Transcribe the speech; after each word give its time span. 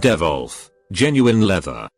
Devolf 0.00 0.68
Genuine 0.92 1.44
Leather. 1.44 1.88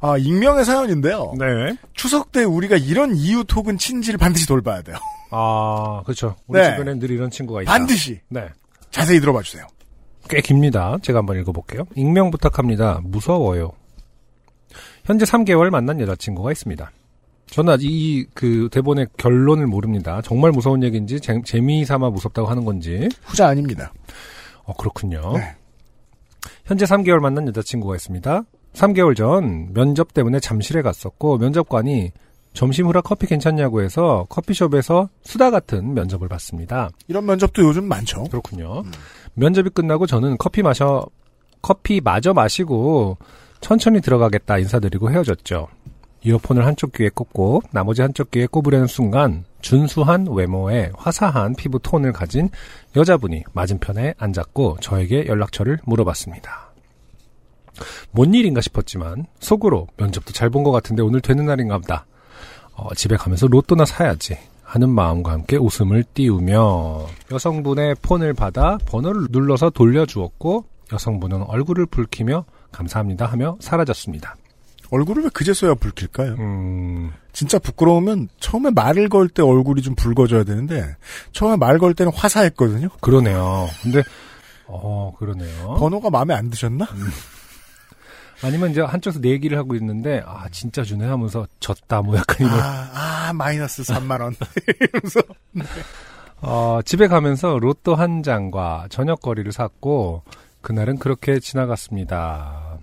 아, 0.00 0.18
익명의 0.18 0.64
사연인데요. 0.64 1.32
네. 1.38 1.76
추석 1.94 2.30
때 2.30 2.44
우리가 2.44 2.76
이런 2.76 3.14
이웃 3.16 3.46
혹은 3.56 3.78
친지를 3.78 4.18
반드시 4.18 4.46
돌봐야 4.46 4.82
돼요. 4.82 4.96
아, 5.30 6.02
그렇죠. 6.04 6.36
우리 6.46 6.60
네. 6.60 6.70
주변에 6.70 6.98
늘 6.98 7.10
이런 7.10 7.30
친구가 7.30 7.62
있다. 7.62 7.72
반드시. 7.72 8.20
네. 8.28 8.48
자세히 8.90 9.18
들어봐 9.20 9.42
주세요. 9.42 9.66
꽤 10.28 10.40
깁니다. 10.40 10.96
제가 11.02 11.20
한번 11.20 11.38
읽어볼게요. 11.40 11.84
익명 11.96 12.30
부탁합니다. 12.30 13.00
무서워요. 13.02 13.72
현재 15.04 15.24
3개월 15.24 15.70
만난 15.70 16.00
여자친구가 16.00 16.52
있습니다. 16.52 16.90
저는 17.46 17.72
아직 17.72 17.86
이 17.90 18.26
그 18.34 18.68
대본의 18.72 19.08
결론을 19.16 19.66
모릅니다. 19.66 20.20
정말 20.22 20.50
무서운 20.50 20.82
얘기인지 20.82 21.20
재, 21.20 21.40
재미삼아 21.44 22.10
무섭다고 22.10 22.48
하는 22.48 22.64
건지. 22.64 23.08
후자 23.22 23.48
아닙니다. 23.48 23.92
어 24.64 24.72
그렇군요. 24.74 25.32
네. 25.36 25.54
현재 26.64 26.84
3개월 26.86 27.20
만난 27.20 27.46
여자친구가 27.48 27.94
있습니다. 27.94 28.42
3개월 28.72 29.16
전 29.16 29.72
면접 29.72 30.14
때문에 30.14 30.40
잠실에 30.40 30.82
갔었고 30.82 31.38
면접관이 31.38 32.12
점심 32.54 32.86
후라 32.86 33.02
커피 33.02 33.26
괜찮냐고 33.26 33.82
해서 33.82 34.26
커피숍에서 34.28 35.08
수다 35.22 35.50
같은 35.50 35.92
면접을 35.94 36.28
봤습니다. 36.28 36.88
이런 37.08 37.26
면접도 37.26 37.62
요즘 37.62 37.84
많죠. 37.84 38.24
그렇군요. 38.24 38.84
면접이 39.34 39.70
끝나고 39.70 40.06
저는 40.06 40.36
커피 40.38 40.62
마셔 40.62 41.04
커피 41.60 42.00
마저 42.00 42.32
마시고 42.32 43.18
천천히 43.60 44.00
들어가겠다 44.00 44.58
인사드리고 44.58 45.10
헤어졌죠. 45.10 45.68
이어폰을 46.24 46.64
한쪽 46.66 46.92
귀에 46.92 47.10
꽂고 47.10 47.62
나머지 47.70 48.02
한쪽 48.02 48.30
귀에 48.30 48.46
꼽으려는 48.46 48.86
순간 48.86 49.44
준수한 49.60 50.26
외모에 50.30 50.90
화사한 50.96 51.54
피부 51.54 51.78
톤을 51.78 52.12
가진 52.12 52.48
여자분이 52.96 53.44
맞은편에 53.52 54.14
앉았고 54.18 54.78
저에게 54.80 55.26
연락처를 55.26 55.78
물어봤습니다. 55.84 56.72
뭔 58.12 58.32
일인가 58.34 58.60
싶었지만 58.60 59.26
속으로 59.40 59.88
면접도 59.96 60.32
잘 60.32 60.48
본 60.50 60.64
것 60.64 60.70
같은데 60.70 61.02
오늘 61.02 61.20
되는 61.20 61.44
날인가 61.46 61.78
보다. 61.78 62.06
어, 62.74 62.94
집에 62.94 63.16
가면서 63.16 63.46
로또나 63.46 63.84
사야지 63.84 64.36
하는 64.62 64.88
마음과 64.90 65.30
함께 65.32 65.56
웃음을 65.56 66.04
띄우며 66.14 67.06
여성분의 67.32 67.96
폰을 68.02 68.32
받아 68.34 68.78
번호를 68.86 69.26
눌러서 69.30 69.70
돌려주었고 69.70 70.64
여성분은 70.92 71.42
얼굴을 71.42 71.86
붉히며 71.86 72.44
감사합니다 72.72 73.26
하며 73.26 73.56
사라졌습니다. 73.60 74.36
얼굴을 74.90 75.24
왜 75.24 75.28
그제서야 75.30 75.74
붉힐까요? 75.74 76.34
음, 76.38 77.12
진짜 77.32 77.58
부끄러우면 77.58 78.28
처음에 78.40 78.70
말을 78.70 79.08
걸 79.08 79.28
때 79.28 79.42
얼굴이 79.42 79.82
좀 79.82 79.94
붉어져야 79.94 80.44
되는데 80.44 80.96
처음에 81.32 81.56
말 81.56 81.78
걸 81.78 81.94
때는 81.94 82.12
화사했거든요. 82.14 82.88
그러네요. 83.00 83.68
근데 83.82 84.02
어 84.66 85.12
그러네요. 85.18 85.74
번호가 85.78 86.10
마음에 86.10 86.34
안 86.34 86.50
드셨나? 86.50 86.86
아니면 88.42 88.70
이제 88.70 88.80
한쪽에서 88.82 89.20
내기를 89.20 89.56
하고 89.58 89.74
있는데 89.74 90.22
아 90.26 90.48
진짜 90.50 90.82
주네 90.82 91.06
하면서 91.06 91.46
졌다 91.60 92.02
뭐 92.02 92.16
약간 92.16 92.46
이런 92.46 92.60
아, 92.60 92.90
아, 93.28 93.32
마이너스 93.32 93.82
3만 93.82 94.20
원. 94.20 94.34
이러면서 94.80 95.20
어, 96.42 96.80
집에 96.84 97.06
가면서 97.08 97.58
로또 97.58 97.94
한 97.94 98.22
장과 98.22 98.86
저녁거리를 98.90 99.50
샀고 99.50 100.22
그날은 100.60 100.98
그렇게 100.98 101.40
지나갔습니다. 101.40 102.73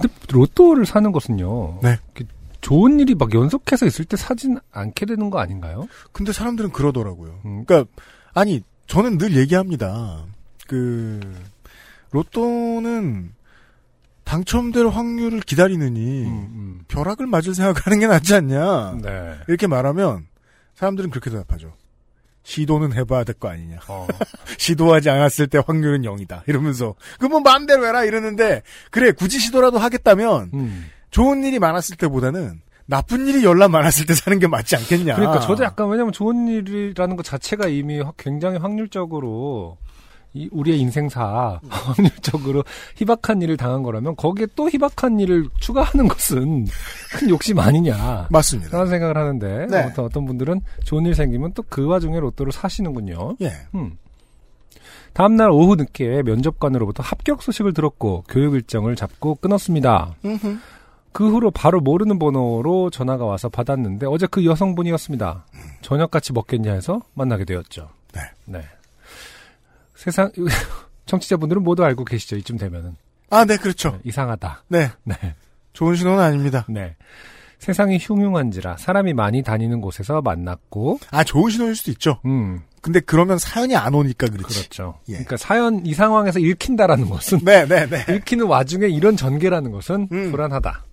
근데 0.00 0.14
로또를 0.30 0.86
사는 0.86 1.10
것은요. 1.10 1.80
네. 1.82 1.98
좋은 2.60 3.00
일이 3.00 3.14
막 3.14 3.32
연속해서 3.32 3.86
있을 3.86 4.04
때 4.04 4.16
사진 4.16 4.58
않게 4.72 5.06
되는 5.06 5.30
거 5.30 5.38
아닌가요? 5.38 5.86
근데 6.12 6.32
사람들은 6.32 6.70
그러더라고요. 6.70 7.40
음. 7.44 7.64
그러니까 7.64 7.90
아니 8.34 8.62
저는 8.86 9.18
늘 9.18 9.36
얘기합니다. 9.36 10.24
그 10.66 11.20
로또는 12.10 13.32
당첨될 14.24 14.88
확률을 14.88 15.40
기다리느니 15.40 16.24
음, 16.24 16.80
벼락을 16.88 17.26
맞을 17.26 17.54
생각하는 17.54 18.00
게 18.00 18.08
낫지 18.08 18.34
않냐. 18.34 18.92
음. 18.92 19.02
네. 19.02 19.36
이렇게 19.46 19.66
말하면 19.66 20.26
사람들은 20.74 21.10
그렇게 21.10 21.30
대답하죠. 21.30 21.72
시도는 22.46 22.92
해봐야 22.94 23.24
될 23.24 23.34
거 23.34 23.48
아니냐. 23.48 23.78
어, 23.88 24.06
시도하지 24.56 25.10
않았을 25.10 25.48
때 25.48 25.60
확률은 25.66 26.02
0이다. 26.02 26.42
이러면서 26.46 26.94
그뭐 27.18 27.40
마음대로 27.40 27.84
해라 27.84 28.04
이러는데 28.04 28.62
그래 28.92 29.10
굳이 29.10 29.40
시도라도 29.40 29.78
하겠다면 29.78 30.50
음. 30.54 30.86
좋은 31.10 31.42
일이 31.42 31.58
많았을 31.58 31.96
때보다는 31.96 32.60
나쁜 32.86 33.26
일이 33.26 33.44
열나 33.44 33.66
많았을 33.66 34.06
때 34.06 34.14
사는 34.14 34.38
게 34.38 34.46
맞지 34.46 34.76
않겠냐. 34.76 35.16
그러니까 35.16 35.40
저도 35.40 35.64
약간 35.64 35.88
왜냐면 35.88 36.12
좋은 36.12 36.46
일이라는 36.46 37.16
것 37.16 37.24
자체가 37.24 37.66
이미 37.66 38.00
확- 38.00 38.16
굉장히 38.16 38.58
확률적으로 38.58 39.76
이 40.36 40.48
우리의 40.52 40.78
인생사 40.80 41.60
확률적으로 41.68 42.64
희박한 42.96 43.42
일을 43.42 43.56
당한 43.56 43.82
거라면 43.82 44.16
거기에 44.16 44.46
또 44.54 44.68
희박한 44.68 45.20
일을 45.20 45.48
추가하는 45.60 46.08
것은 46.08 46.66
큰 47.12 47.28
욕심 47.30 47.58
아니냐. 47.58 48.28
맞습니다. 48.30 48.70
그런 48.70 48.88
생각을 48.88 49.16
하는데 49.16 49.66
네. 49.66 49.82
아무튼 49.82 50.04
어떤 50.04 50.24
분들은 50.26 50.60
좋은 50.84 51.06
일 51.06 51.14
생기면 51.14 51.52
또 51.52 51.66
그 51.68 51.84
와중에 51.84 52.18
로또를 52.20 52.52
사시는군요. 52.52 53.36
예. 53.42 53.52
음. 53.74 53.98
다음날 55.12 55.50
오후 55.50 55.76
늦게 55.76 56.22
면접관으로부터 56.22 57.02
합격 57.02 57.42
소식을 57.42 57.74
들었고 57.74 58.24
교육 58.28 58.54
일정을 58.54 58.96
잡고 58.96 59.36
끊었습니다. 59.36 60.14
음흠. 60.24 60.58
그 61.12 61.30
후로 61.30 61.50
바로 61.50 61.80
모르는 61.80 62.18
번호로 62.18 62.90
전화가 62.90 63.24
와서 63.24 63.48
받았는데 63.48 64.06
어제 64.06 64.26
그 64.26 64.44
여성분이었습니다. 64.44 65.46
저녁같이 65.82 66.32
먹겠냐 66.32 66.72
해서 66.72 67.00
만나게 67.14 67.44
되었죠. 67.44 67.88
네. 68.46 68.60
세상 69.96 70.30
청취자분들은 71.06 71.62
모두 71.62 71.84
알고 71.84 72.04
계시죠. 72.04 72.36
이쯤 72.36 72.58
되면은 72.58 72.96
아, 73.30 73.44
네, 73.44 73.56
그렇죠. 73.56 73.92
네, 73.92 73.98
이상하다. 74.04 74.64
네. 74.68 74.90
네. 75.04 75.16
좋은 75.72 75.96
신호는 75.96 76.22
아닙니다. 76.22 76.64
네. 76.68 76.96
세상이 77.58 77.98
흉흉한지라 78.00 78.76
사람이 78.76 79.14
많이 79.14 79.42
다니는 79.42 79.80
곳에서 79.80 80.20
만났고 80.20 81.00
아, 81.10 81.24
좋은 81.24 81.50
신호일 81.50 81.74
수도 81.74 81.90
있죠. 81.92 82.20
음 82.26 82.62
근데 82.82 83.00
그러면 83.00 83.38
사연이 83.38 83.74
안 83.74 83.94
오니까 83.94 84.28
그렇지. 84.28 84.60
그렇죠. 84.60 85.00
예. 85.08 85.14
그러니까 85.14 85.36
사연 85.36 85.84
이 85.84 85.92
상황에서 85.92 86.38
읽힌다라는 86.38 87.08
것은 87.08 87.40
네, 87.44 87.66
네, 87.66 87.86
네. 87.86 88.04
읽히는 88.14 88.46
와중에 88.46 88.86
이런 88.86 89.16
전개라는 89.16 89.72
것은 89.72 90.08
음. 90.12 90.30
불안하다. 90.30 90.84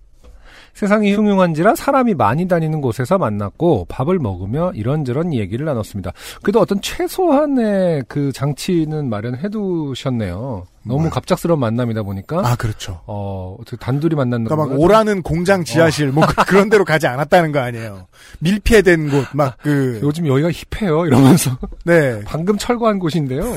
세상이 0.74 1.14
흉흉한지라 1.14 1.76
사람이 1.76 2.14
많이 2.14 2.48
다니는 2.48 2.80
곳에서 2.80 3.16
만났고 3.16 3.86
밥을 3.88 4.18
먹으며 4.18 4.72
이런저런 4.74 5.32
얘기를 5.32 5.64
나눴습니다. 5.66 6.12
그래도 6.42 6.58
어떤 6.60 6.80
최소한의 6.80 8.02
그 8.08 8.32
장치는 8.32 9.08
마련해 9.08 9.50
두셨네요. 9.50 10.66
너무 10.86 10.98
뭐요? 11.00 11.10
갑작스러운 11.10 11.60
만남이다 11.60 12.02
보니까 12.02 12.40
아, 12.44 12.56
그렇죠. 12.56 13.00
어 13.06 13.56
어떻게 13.60 13.76
단둘이 13.76 14.16
만나는 14.16 14.46
그러니까 14.46 14.68
막 14.74 14.78
오라는 14.80 15.22
공장 15.22 15.62
지하실 15.64 16.08
뭐 16.10 16.26
그- 16.26 16.44
그런 16.44 16.68
데로 16.68 16.84
가지 16.84 17.06
않았다는 17.06 17.52
거 17.52 17.60
아니에요. 17.60 18.06
밀폐된 18.40 19.10
곳 19.10 19.26
막 19.34 19.56
그 19.62 20.00
요즘 20.02 20.26
여기가 20.26 20.50
힙해요 20.50 21.06
이러면서 21.06 21.56
네. 21.84 22.20
방금 22.26 22.58
철거한 22.58 22.98
곳인데요. 22.98 23.42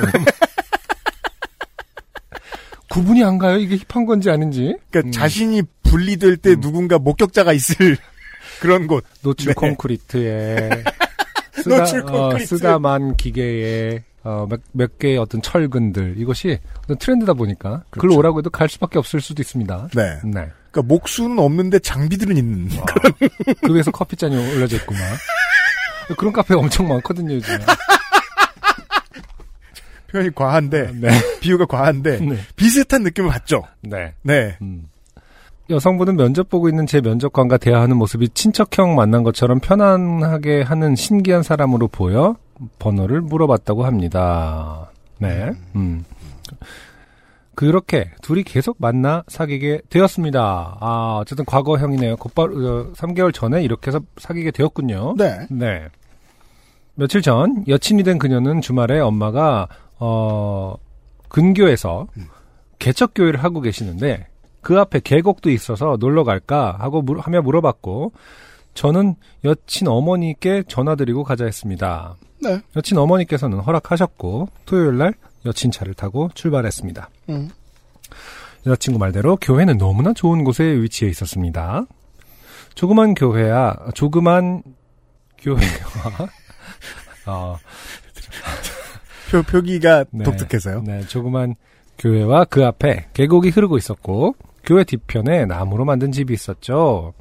구분이 2.89 3.23
안 3.23 3.37
가요 3.37 3.57
이게 3.57 3.77
힙한 3.89 4.05
건지 4.05 4.29
아닌지. 4.29 4.75
그러니까 4.89 5.09
음. 5.09 5.11
자신이 5.11 5.61
분리될 5.89 6.37
때 6.37 6.55
누군가 6.55 6.97
목격자가 6.99 7.53
있을 7.53 7.97
그런 8.61 8.87
곳. 8.87 9.03
노출 9.21 9.47
네. 9.47 9.53
콘크리트에 9.53 10.83
쓰다, 11.63 11.77
노출 11.79 12.01
콘크리트. 12.03 12.53
어, 12.53 12.57
쓰다만 12.57 13.15
기계에 13.15 14.03
어, 14.23 14.45
몇, 14.49 14.59
몇 14.73 14.99
개의 14.99 15.17
어떤 15.17 15.41
철근들 15.41 16.15
이것이 16.17 16.59
어떤 16.83 16.97
트렌드다 16.97 17.33
보니까 17.33 17.83
그 17.89 17.99
그렇죠. 17.99 18.07
글로 18.07 18.15
오라고 18.17 18.39
해도 18.39 18.49
갈 18.49 18.67
수밖에 18.67 18.97
없을 18.99 19.21
수도 19.21 19.41
있습니다. 19.41 19.89
네. 19.95 20.03
네. 20.23 20.49
그러니까 20.71 20.81
목수는 20.93 21.39
없는데 21.39 21.79
장비들은 21.79 22.35
있는. 22.35 22.69
그 23.63 23.73
위에서 23.75 23.91
커피잔이 23.91 24.35
올려져 24.55 24.75
있구만. 24.77 25.01
그런 26.17 26.31
카페가 26.33 26.59
엄청 26.59 26.87
많거든요 26.87 27.35
요즘. 27.35 27.57
표현이 30.11 30.31
과한데 30.33 30.91
네. 30.93 31.09
비유가 31.41 31.65
과한데 31.65 32.19
네. 32.19 32.37
비슷한 32.55 33.03
느낌을 33.03 33.29
받죠. 33.29 33.63
네. 33.81 34.13
네. 34.23 34.57
음. 34.61 34.87
여성분은 35.69 36.15
면접 36.15 36.49
보고 36.49 36.69
있는 36.69 36.85
제 36.85 37.01
면접관과 37.01 37.57
대화하는 37.57 37.97
모습이 37.97 38.29
친척형 38.29 38.95
만난 38.95 39.23
것처럼 39.23 39.59
편안하게 39.59 40.61
하는 40.61 40.95
신기한 40.95 41.43
사람으로 41.43 41.89
보여 41.89 42.37
번호를 42.79 43.21
물어봤다고 43.21 43.85
합니다. 43.85 44.89
네. 45.19 45.51
음. 45.75 46.05
그렇게 47.53 48.11
둘이 48.21 48.43
계속 48.43 48.77
만나 48.79 49.23
사귀게 49.27 49.81
되었습니다. 49.89 50.77
아, 50.79 51.17
어쨌든 51.21 51.43
과거형이네요. 51.43 52.15
곧바로 52.17 52.53
어, 52.53 52.91
3개월 52.93 53.33
전에 53.33 53.63
이렇게 53.63 53.89
해서 53.89 53.99
사귀게 54.17 54.51
되었군요. 54.51 55.15
네. 55.17 55.47
네. 55.49 55.87
며칠 56.93 57.21
전 57.21 57.63
여친이 57.67 58.03
된 58.03 58.17
그녀는 58.19 58.61
주말에 58.61 58.99
엄마가 58.99 59.67
어 59.99 60.75
근교에서 61.29 62.07
개척 62.79 63.13
교회를 63.13 63.43
하고 63.43 63.61
계시는데 63.61 64.27
그 64.67 64.77
앞에 64.77 64.99
계곡도 65.01 65.49
있어서 65.49 65.95
놀러 65.97 66.25
갈까 66.25 66.75
하고 66.77 67.01
물, 67.01 67.19
하며 67.19 67.41
물어봤고 67.41 68.11
저는 68.73 69.15
여친 69.45 69.87
어머니께 69.87 70.63
전화드리고 70.67 71.23
가자 71.23 71.45
했습니다. 71.45 72.17
네. 72.41 72.59
여친 72.75 72.97
어머니께서는 72.97 73.59
허락하셨고 73.59 74.49
토요일 74.65 74.97
날 74.97 75.13
여친 75.45 75.71
차를 75.71 75.93
타고 75.93 76.29
출발했습니다. 76.33 77.09
음. 77.29 77.49
여자친구 78.65 78.99
말대로 78.99 79.37
교회는 79.37 79.77
너무나 79.77 80.11
좋은 80.11 80.43
곳에 80.43 80.65
위치해 80.65 81.09
있었습니다. 81.11 81.85
조그만 82.75 83.13
교회야, 83.13 83.73
조그만 83.93 84.63
교회와, 85.37 86.27
어, 87.25 87.57
표, 89.31 89.43
표기가 89.43 90.03
네. 90.11 90.25
독특해서요. 90.25 90.81
네, 90.85 91.07
조그만 91.07 91.55
교회와 91.97 92.43
그 92.43 92.65
앞에 92.65 93.07
계곡이 93.13 93.51
흐르고 93.51 93.77
있었고, 93.77 94.35
교회 94.67 94.83
뒤편에 94.83 95.45
나무로 95.45 95.85
만든 95.85 96.11
집이 96.11 96.33
있었죠. 96.33 97.13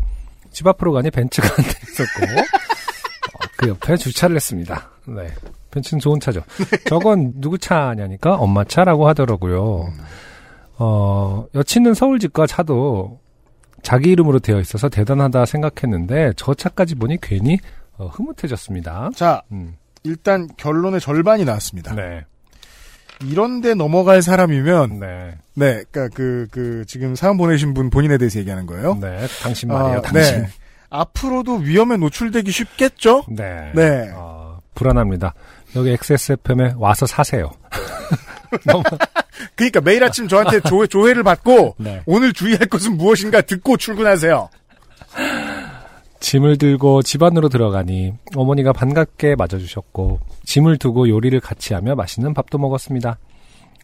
집 0.50 0.66
앞으로 0.66 0.92
가니 0.92 1.10
벤츠가 1.10 1.46
한 1.56 1.64
대 1.64 1.70
있었고, 1.82 2.40
어, 2.42 3.46
그 3.56 3.68
옆에 3.68 3.96
주차를 3.96 4.36
했습니다. 4.36 4.90
네. 5.06 5.28
벤츠는 5.70 6.00
좋은 6.00 6.18
차죠. 6.20 6.42
저건 6.88 7.32
누구 7.36 7.56
차냐니까 7.58 8.34
엄마 8.34 8.64
차라고 8.64 9.06
하더라고요. 9.08 9.92
어, 10.78 11.46
여친은 11.54 11.94
서울 11.94 12.18
집과 12.18 12.46
차도 12.46 13.20
자기 13.82 14.10
이름으로 14.10 14.40
되어 14.40 14.58
있어서 14.60 14.88
대단하다 14.88 15.46
생각했는데 15.46 16.32
저 16.36 16.54
차까지 16.54 16.96
보니 16.96 17.18
괜히 17.20 17.58
어, 17.98 18.06
흐뭇해졌습니다. 18.08 19.10
자, 19.14 19.42
음, 19.52 19.76
일단 20.02 20.48
결론의 20.56 21.00
절반이 21.00 21.44
나왔습니다. 21.44 21.94
네, 21.94 22.24
이런데 23.22 23.74
넘어갈 23.74 24.22
사람이면 24.22 25.00
네, 25.00 25.34
네, 25.54 25.84
그러니까 25.90 26.14
그, 26.14 26.46
그 26.50 26.84
지금 26.86 27.14
사연 27.14 27.36
보내신 27.36 27.74
분 27.74 27.90
본인에 27.90 28.18
대해서 28.18 28.38
얘기하는 28.38 28.66
거예요. 28.66 28.98
네. 29.00 29.26
당신 29.42 29.68
말이에요, 29.68 29.98
아, 29.98 30.02
당신. 30.02 30.42
네. 30.42 30.48
앞으로도 30.90 31.56
위험에 31.56 31.96
노출되기 31.96 32.50
쉽겠죠? 32.50 33.24
네. 33.28 33.72
네. 33.74 34.10
어, 34.14 34.60
불안합니다. 34.74 35.34
여기 35.74 35.90
XSFM에 35.90 36.74
와서 36.76 37.06
사세요. 37.06 37.50
너무, 38.64 38.82
그러니까 39.54 39.80
매일 39.80 40.04
아침 40.04 40.28
저한테 40.28 40.60
조회, 40.60 40.86
조회를 40.86 41.22
받고 41.22 41.76
네. 41.78 42.02
오늘 42.06 42.32
주의할 42.32 42.66
것은 42.66 42.96
무엇인가 42.96 43.40
듣고 43.40 43.76
출근하세요. 43.76 44.48
짐을 46.20 46.58
들고 46.58 47.02
집 47.02 47.22
안으로 47.22 47.48
들어가니 47.48 48.14
어머니가 48.34 48.72
반갑게 48.72 49.36
맞아주셨고 49.36 50.20
짐을 50.44 50.78
두고 50.78 51.08
요리를 51.08 51.38
같이 51.40 51.74
하며 51.74 51.94
맛있는 51.94 52.34
밥도 52.34 52.58
먹었습니다. 52.58 53.18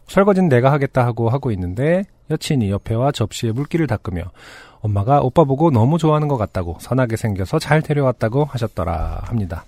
설거지는 0.07 0.49
내가 0.49 0.71
하겠다 0.71 1.05
하고 1.05 1.29
하고 1.29 1.51
있는데 1.51 2.03
여친이 2.29 2.69
옆에와 2.69 3.11
접시에 3.11 3.51
물기를 3.51 3.87
닦으며 3.87 4.23
엄마가 4.81 5.21
오빠 5.21 5.43
보고 5.45 5.71
너무 5.71 5.97
좋아하는 5.97 6.27
것 6.27 6.37
같다고 6.37 6.77
선하게 6.79 7.15
생겨서 7.15 7.59
잘 7.59 7.81
데려왔다고 7.81 8.43
하셨더라 8.45 9.21
합니다. 9.23 9.65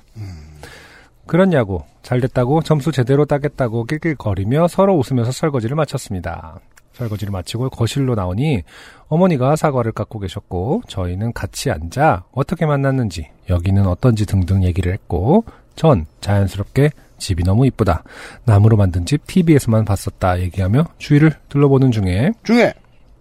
그렇냐고 1.26 1.86
잘 2.04 2.22
됐다고 2.22 2.62
점수 2.62 2.92
제대로 2.92 3.26
따겠다고 3.26 3.86
낄낄거리며 3.86 4.68
서로 4.68 4.98
웃으면서 4.98 5.32
설거지를 5.32 5.76
마쳤습니다. 5.76 6.60
설거지를 6.96 7.32
마치고 7.32 7.70
거실로 7.70 8.16
나오니 8.16 8.64
어머니가 9.08 9.56
사과를 9.56 9.92
깎고 9.92 10.20
계셨고 10.20 10.84
저희는 10.88 11.34
같이 11.34 11.70
앉아 11.70 12.26
어떻게 12.32 12.66
만났는지 12.66 13.30
여기는 13.50 13.86
어떤지 13.86 14.26
등등 14.26 14.64
얘기를 14.64 14.92
했고 14.92 15.46
전 15.76 16.06
자연스럽게 16.22 16.90
집이 17.18 17.44
너무 17.44 17.66
이쁘다. 17.68 18.04
나무로 18.46 18.78
만든 18.78 19.06
집 19.06 19.26
TV에서만 19.26 19.86
봤었다 19.86 20.40
얘기하며 20.42 20.86
주위를 20.98 21.34
둘러보는 21.50 21.92
중에 21.92 22.32
중에 22.44 22.74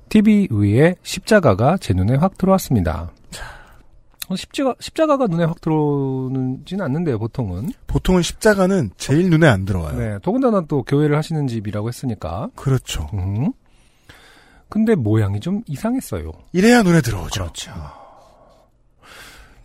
TV 0.09 0.49
위에 0.51 0.97
십자가가 1.03 1.77
제 1.79 1.93
눈에 1.95 2.17
확 2.17 2.39
들어왔습니다. 2.39 3.11
어, 4.29 4.37
십자가, 4.37 4.75
십자가가 4.81 5.27
눈에 5.27 5.45
확 5.45 5.61
들어오지는 5.61 6.83
않는데요, 6.83 7.19
보통은. 7.19 7.73
보통은 7.87 8.23
십자가는 8.23 8.91
제일 8.97 9.29
눈에 9.29 9.47
안 9.47 9.65
들어와요. 9.65 9.99
네, 9.99 10.19
더군다나 10.23 10.65
또 10.67 10.83
교회를 10.83 11.17
하시는 11.17 11.47
집이라고 11.47 11.89
했으니까. 11.89 12.49
그렇죠. 12.55 13.07
음. 13.13 13.53
근데 14.69 14.95
모양이 14.95 15.41
좀 15.41 15.63
이상했어요. 15.67 16.33
이래야 16.53 16.83
눈에 16.83 17.01
들어오죠. 17.01 17.43
그렇죠. 17.43 17.73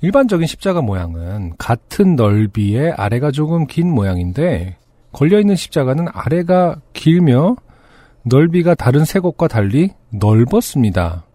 일반적인 0.01 0.47
십자가 0.47 0.81
모양은 0.81 1.53
같은 1.57 2.15
넓이의 2.15 2.93
아래가 2.93 3.31
조금 3.31 3.65
긴 3.67 3.93
모양인데 3.93 4.77
걸려있는 5.11 5.55
십자가는 5.55 6.07
아래가 6.13 6.79
길며 6.93 7.55
넓이가 8.23 8.75
다른 8.75 9.05
새 9.05 9.19
곳과 9.19 9.47
달리 9.47 9.91
넓었습니다. 10.09 11.25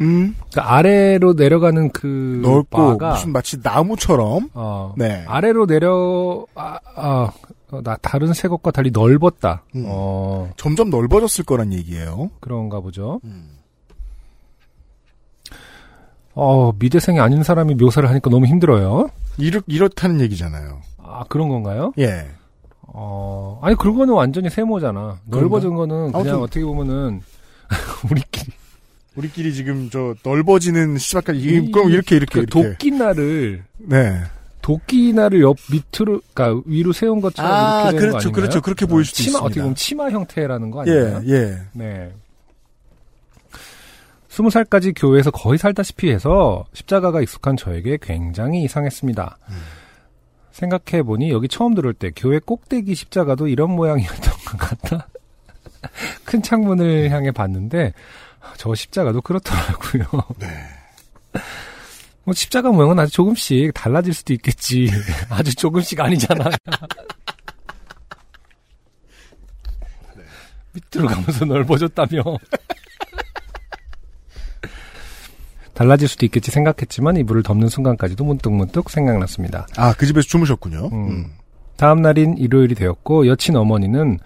음, 0.00 0.36
그러니까 0.50 0.74
아래로 0.74 1.34
내려가는 1.34 1.90
그 1.90 2.40
넓고 2.42 2.98
바가 2.98 3.10
무슨 3.12 3.32
마치 3.32 3.58
나무처럼. 3.62 4.50
어, 4.54 4.94
네. 4.96 5.24
아래로 5.26 5.66
내려 5.66 6.44
아, 6.54 6.78
아, 6.96 7.30
어, 7.70 7.80
나 7.82 7.96
다른 7.96 8.32
새 8.32 8.46
곳과 8.48 8.70
달리 8.70 8.90
넓었다. 8.92 9.62
음. 9.74 9.84
어 9.86 10.50
점점 10.56 10.88
넓어졌을 10.90 11.44
거란 11.44 11.72
얘기예요. 11.72 12.30
그런가 12.40 12.80
보죠. 12.80 13.20
음. 13.24 13.50
어 16.34 16.72
미대생이 16.78 17.18
아닌 17.18 17.42
사람이 17.42 17.74
묘사를 17.76 18.08
하니까 18.08 18.30
너무 18.30 18.46
힘들어요. 18.46 19.08
이렇, 19.38 19.60
이렇다는 19.66 20.20
얘기잖아요. 20.20 20.80
아 20.98 21.24
그런 21.28 21.48
건가요? 21.48 21.92
예. 21.98 22.26
어 22.82 23.58
아니 23.62 23.74
그거는 23.76 24.14
완전히 24.14 24.50
세모잖아. 24.50 25.20
넓어진 25.26 25.74
거는 25.74 26.12
그냥 26.12 26.14
아무튼- 26.14 26.42
어떻게 26.42 26.64
보면은 26.64 27.20
우리끼리 28.10 28.52
우리끼리 29.16 29.54
지금 29.54 29.88
저 29.90 30.14
넓어지는 30.22 30.98
시작까지 30.98 31.70
그럼 31.72 31.90
이렇게 31.90 32.16
이렇게 32.16 32.32
그 32.34 32.38
이렇게. 32.40 32.70
도끼 32.70 32.90
날을 32.90 33.64
네. 33.78 34.20
도끼날을 34.66 35.42
옆 35.42 35.58
밑으로 35.70 36.20
그러니까 36.34 36.60
위로 36.66 36.92
세운 36.92 37.20
것처럼 37.20 37.52
아, 37.52 37.82
이렇게 37.82 37.84
되는 37.84 37.92
거 37.92 37.98
그렇죠, 38.00 38.16
아닌가요? 38.16 38.32
그렇죠. 38.32 38.60
그렇게 38.62 38.86
보일 38.86 39.04
수도 39.04 39.22
치마 39.22 39.38
어떻게 39.38 39.60
있습니다. 39.60 39.62
보면 39.62 39.74
치마 39.76 40.10
형태라는 40.10 40.70
거 40.72 40.84
예, 40.88 40.90
아닌가요? 40.90 41.22
예. 41.28 41.58
네. 41.72 42.12
스무 44.28 44.50
살까지 44.50 44.94
교회에서 44.94 45.30
거의 45.30 45.56
살다시피 45.56 46.10
해서 46.10 46.64
십자가가 46.72 47.20
익숙한 47.22 47.56
저에게 47.56 47.96
굉장히 48.02 48.64
이상했습니다. 48.64 49.38
생각해보니 50.50 51.30
여기 51.30 51.46
처음 51.46 51.76
들을 51.76 51.94
때 51.94 52.10
교회 52.16 52.40
꼭대기 52.40 52.96
십자가도 52.96 53.46
이런 53.46 53.70
모양이었던 53.70 54.18
것 54.20 54.58
같다. 54.58 55.06
큰 56.26 56.42
창문을 56.42 57.10
향해 57.10 57.30
봤는데 57.30 57.92
저 58.56 58.74
십자가도 58.74 59.20
그렇더라고요. 59.20 60.04
뭐 62.26 62.34
십자가 62.34 62.70
모양은 62.72 62.98
아주 62.98 63.12
조금씩 63.12 63.72
달라질 63.72 64.12
수도 64.12 64.34
있겠지. 64.34 64.90
아주 65.30 65.54
조금씩 65.54 66.00
아니잖아. 66.00 66.50
밑으로 70.72 71.06
가면서 71.08 71.44
넓어졌다며. 71.44 72.22
달라질 75.72 76.08
수도 76.08 76.26
있겠지 76.26 76.50
생각했지만 76.50 77.16
이불을 77.18 77.44
덮는 77.44 77.68
순간까지도 77.68 78.24
문득문득 78.24 78.90
생각났습니다. 78.90 79.68
아, 79.76 79.94
그 79.94 80.04
집에서 80.04 80.26
주무셨군요. 80.26 80.88
음. 80.92 81.08
음. 81.08 81.26
다음 81.76 82.02
날인 82.02 82.38
일요일이 82.38 82.74
되었고 82.74 83.28
여친 83.28 83.54
어머니는 83.54 84.18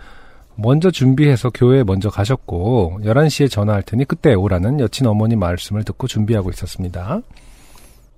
먼저 0.54 0.90
준비해서 0.90 1.50
교회에 1.50 1.84
먼저 1.84 2.08
가셨고 2.08 3.00
11시에 3.02 3.50
전화할 3.50 3.82
테니 3.82 4.06
그때 4.06 4.32
오라는 4.32 4.80
여친 4.80 5.06
어머니 5.06 5.36
말씀을 5.36 5.84
듣고 5.84 6.06
준비하고 6.06 6.48
있었습니다. 6.48 7.20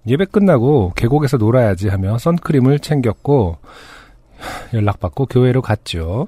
예배 0.06 0.26
끝나고 0.26 0.92
계곡에서 0.96 1.36
놀아야지 1.36 1.88
하며 1.88 2.18
선크림을 2.18 2.80
챙겼고 2.80 3.58
연락받고 4.74 5.26
교회로 5.26 5.62
갔죠. 5.62 6.26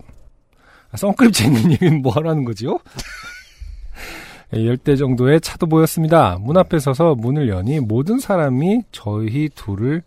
아, 0.93 0.97
선크림 0.97 1.33
챙긴 1.33 1.73
얘기는 1.73 2.03
뭐 2.03 2.13
하라는 2.13 2.45
거지요? 2.45 2.79
열대 4.55 4.95
정도의 4.95 5.41
차도 5.41 5.67
보였습니다. 5.67 6.39
문 6.41 6.57
앞에 6.57 6.79
서서 6.79 7.17
문을 7.17 7.49
여니 7.49 7.81
모든 7.81 8.21
사람이 8.21 8.83
저희 8.93 9.49
둘을 9.55 10.03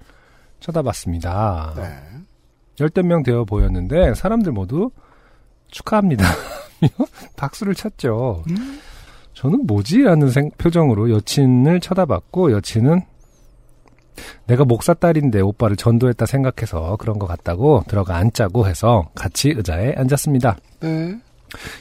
쳐다봤습니다. 0.61 1.73
네. 1.75 1.83
열댓 2.79 3.01
명 3.03 3.23
되어 3.23 3.43
보였는데 3.43 4.13
사람들 4.13 4.53
모두 4.53 4.91
축하합니다. 5.71 6.23
박수를 7.35 7.75
쳤죠. 7.75 8.43
저는 9.33 9.65
뭐지? 9.67 10.03
라는 10.03 10.29
생- 10.29 10.51
표정으로 10.57 11.09
여친을 11.11 11.81
쳐다봤고 11.81 12.51
여친은 12.53 13.01
내가 14.45 14.65
목사 14.65 14.93
딸인데 14.93 15.41
오빠를 15.41 15.75
전도했다 15.75 16.25
생각해서 16.25 16.95
그런 16.97 17.19
것 17.19 17.27
같다고 17.27 17.83
들어가 17.87 18.17
앉자고 18.17 18.67
해서 18.67 19.09
같이 19.15 19.49
의자에 19.49 19.93
앉았습니다. 19.95 20.57
네. 20.81 21.17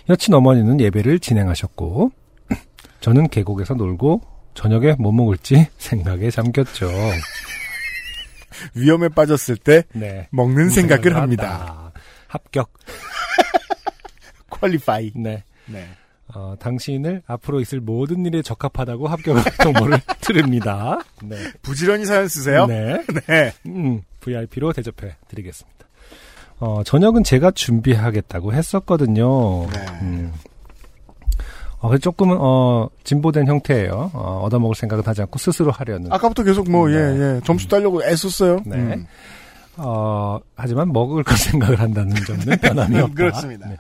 여친 0.09 0.35
어머니는 0.35 0.81
예배를 0.81 1.19
진행하셨고 1.19 2.11
저는 3.01 3.29
계곡에서 3.29 3.75
놀고 3.75 4.21
저녁에 4.55 4.97
뭐 4.99 5.13
먹을지 5.13 5.69
생각에 5.79 6.31
잠겼죠. 6.31 6.91
위험에 8.75 9.09
빠졌을 9.11 9.57
때 9.57 9.85
네. 9.93 10.29
먹는 10.31 10.71
생각을 10.71 11.15
합니다. 11.17 11.93
합격. 12.29 12.73
퀄리파이. 14.49 15.13
네. 15.15 15.45
네. 15.67 15.87
어, 16.35 16.55
당신을 16.59 17.23
앞으로 17.27 17.61
있을 17.61 17.81
모든 17.81 18.25
일에 18.27 18.43
적합하다고 18.43 19.09
합격한 19.09 19.45
정보를 19.63 19.99
드립니다. 20.21 20.99
네. 21.23 21.37
부지런히 21.63 22.05
사연 22.05 22.29
쓰세요. 22.29 22.67
네. 22.67 23.03
네. 23.29 23.53
음, 23.67 24.03
VIP로 24.21 24.73
대접해 24.73 25.17
드리겠습니다. 25.29 25.77
어, 26.59 26.83
저녁은 26.85 27.23
제가 27.23 27.51
준비하겠다고 27.53 28.53
했었거든요. 28.53 29.67
네. 29.71 29.87
음. 30.03 30.33
어, 31.81 31.97
조금은, 31.99 32.37
어, 32.41 32.89
진보된 33.05 33.47
형태예요. 33.47 34.11
어, 34.15 34.41
얻어먹을 34.45 34.75
생각은 34.75 35.05
하지 35.07 35.21
않고 35.23 35.39
스스로 35.39 35.71
하려는. 35.71 36.11
아까부터 36.13 36.43
계속 36.43 36.71
뭐, 36.71 36.89
네. 36.89 36.97
예, 36.97 37.37
예. 37.37 37.41
점수 37.45 37.69
따려고 37.69 38.03
애썼어요. 38.03 38.63
네. 38.65 38.77
음. 38.77 39.07
어, 39.77 40.39
하지만 40.57 40.91
먹을 40.93 41.23
걸 41.23 41.37
생각을 41.37 41.79
한다는 41.79 42.15
점은 42.25 42.45
변함이 42.59 42.99
없다. 42.99 43.15
그렇습니다. 43.15 43.69
네. 43.69 43.77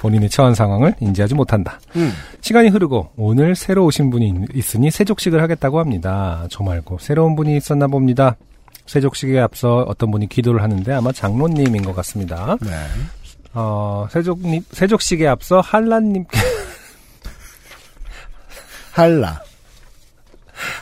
본인의 0.00 0.28
처한 0.30 0.54
상황을 0.54 0.94
인지하지 1.00 1.34
못한다. 1.34 1.80
음. 1.96 2.12
시간이 2.40 2.68
흐르고 2.68 3.10
오늘 3.16 3.54
새로 3.54 3.84
오신 3.84 4.10
분이 4.10 4.46
있으니 4.54 4.90
세족식을 4.90 5.42
하겠다고 5.42 5.80
합니다. 5.80 6.46
저 6.50 6.62
말고 6.62 6.98
새로운 6.98 7.34
분이 7.36 7.56
있었나 7.56 7.86
봅니다. 7.86 8.36
세족식에 8.86 9.38
앞서 9.38 9.84
어떤 9.86 10.10
분이 10.10 10.28
기도를 10.28 10.62
하는데 10.62 10.92
아마 10.92 11.12
장로님인 11.12 11.82
것 11.82 11.94
같습니다. 11.96 12.56
네. 12.62 12.70
어, 13.54 14.06
세족님, 14.10 14.62
세족식에 14.70 15.26
앞서 15.26 15.60
한란님께, 15.60 16.38
할라. 18.92 19.42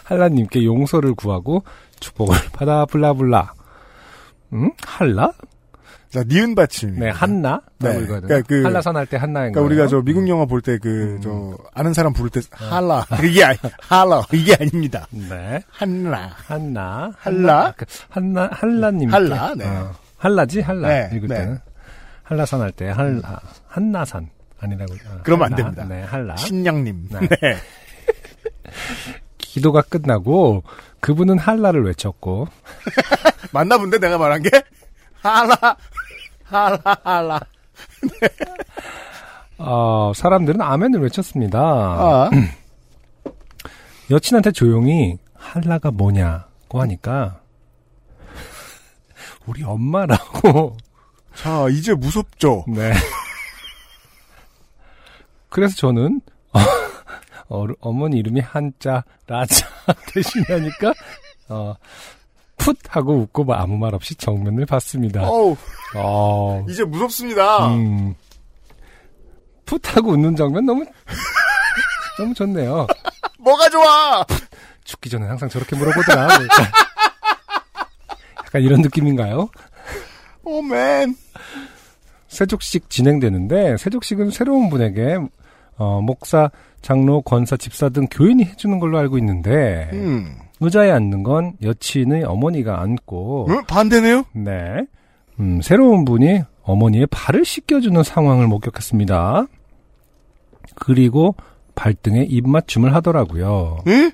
한란님께 0.05 0.65
용서를 0.65 1.15
구하고 1.15 1.65
축복을 2.01 2.37
받아 2.53 2.87
블라블라. 2.87 3.53
음? 4.53 4.71
한라? 4.85 5.33
자, 6.17 6.25
니은 6.27 6.55
받침. 6.55 6.99
네, 6.99 7.11
한나? 7.11 7.61
네. 7.79 7.93
그러니까 8.07 8.41
그- 8.49 8.63
한라산 8.65 8.97
할 8.97 9.05
때 9.05 9.19
한나인 9.19 9.53
그러니까 9.53 9.61
거예요. 9.61 9.67
우리가 9.67 9.87
저 9.87 10.01
미국 10.03 10.27
영화 10.31 10.47
볼 10.47 10.63
때 10.63 10.79
그, 10.79 10.89
음. 10.89 11.21
저, 11.21 11.59
아는 11.75 11.93
사람 11.93 12.15
부를 12.15 12.31
때, 12.31 12.41
할라. 12.53 13.05
이게, 13.23 13.45
아니, 13.45 13.59
할라. 13.87 14.23
이게 14.33 14.55
아닙니다. 14.59 15.07
네. 15.11 15.61
한라. 15.69 16.31
한나. 16.47 17.13
한라? 17.19 17.75
그 17.77 17.85
한나, 18.09 18.49
한라 18.51 18.91
님. 18.93 19.13
한라, 19.13 19.55
네. 19.55 19.67
한라지, 20.17 20.63
한라. 20.63 20.89
네, 20.89 21.11
읽을 21.13 21.29
네. 21.29 21.35
때는. 21.37 21.59
한라산 22.23 22.63
할 22.63 22.73
때, 22.73 22.89
한라. 22.89 23.39
한나산. 23.69 24.31
아니라고. 24.59 24.95
아, 25.11 25.19
그러면 25.23 25.47
안 25.47 25.53
한라. 25.53 25.65
됩니다. 25.75 25.85
네, 25.85 26.03
한라. 26.05 26.35
신양 26.37 26.83
님. 26.83 27.09
네. 27.11 27.21
네. 27.29 27.57
기도가 29.37 29.83
끝나고 29.83 30.63
그분은 31.01 31.39
한라를 31.39 31.85
외쳤고 31.85 32.49
맞나 33.53 33.77
본데, 33.77 33.99
내가 33.99 34.17
말한 34.17 34.43
게? 34.43 34.51
할라. 35.21 35.77
할라, 36.49 36.81
할라. 37.03 37.41
어, 39.59 40.13
사람들은 40.15 40.61
아멘을 40.61 41.01
외쳤습니다. 41.01 41.59
아. 41.61 42.31
여친한테 44.11 44.53
조용히 44.53 45.19
한라가 45.35 45.91
뭐냐고 45.91 46.81
하니까 46.81 47.41
우리 49.47 49.65
엄마라고 49.65 50.77
자, 51.35 51.69
이제 51.69 51.95
무섭죠? 51.95 52.65
네. 52.69 52.93
그래서 55.49 55.75
저는 55.77 56.21
어, 57.49 57.65
어머니 57.81 58.19
이름이 58.19 58.41
한자 58.41 59.05
라자 59.27 59.67
대신하니까 60.13 60.93
어, 61.49 61.75
풋 62.67 62.77
하고 62.89 63.19
웃고 63.19 63.45
뭐 63.45 63.55
아무 63.55 63.79
말 63.79 63.95
없이 63.95 64.17
정면을 64.17 64.67
봤습니다. 64.67 65.29
어우, 65.29 65.57
어, 65.95 66.67
이제 66.69 66.83
무섭습니다. 66.83 67.69
음, 67.69 68.13
풋 69.65 69.97
하고 69.97 70.11
웃는 70.11 70.35
장면 70.35 70.67
너무 70.67 70.85
너무 72.19 72.35
좋네요. 72.35 72.89
뭐가 73.39 73.71
좋아? 73.71 74.27
죽기 74.83 75.09
전에 75.09 75.27
항상 75.27 75.49
저렇게 75.49 75.77
물어보더라. 75.77 76.27
약간 78.45 78.63
이런 78.63 78.81
느낌인가요? 78.81 79.49
오, 80.43 80.61
맨. 80.61 81.15
세족식 82.27 82.91
진행되는데 82.91 83.77
세족식은 83.77 84.33
새로운 84.33 84.71
분에게 84.71 85.19
어, 85.77 86.01
목사, 86.01 86.51
장로, 86.83 87.23
권사, 87.23 87.57
집사 87.57 87.91
등 87.91 88.09
교인이 88.11 88.45
해주는 88.45 88.77
걸로 88.81 88.99
알고 88.99 89.19
있는데 89.19 89.89
음. 89.93 90.37
의자에 90.61 90.91
앉는 90.91 91.23
건 91.23 91.55
여친의 91.63 92.25
어머니가 92.25 92.81
앉고 92.81 93.47
응? 93.51 93.65
반대네요? 93.67 94.25
네 94.33 94.87
음, 95.39 95.61
새로운 95.63 96.05
분이 96.05 96.43
어머니의 96.63 97.07
발을 97.11 97.45
씻겨주는 97.45 98.03
상황을 98.03 98.47
목격했습니다. 98.49 99.47
그리고 100.75 101.35
발등에 101.75 102.25
입맞춤을 102.25 102.95
하더라고요. 102.95 103.79
응? 103.87 104.11